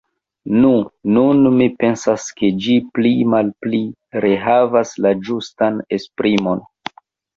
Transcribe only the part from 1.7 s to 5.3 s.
pensas, ke ĝi pli-malpi rehavas la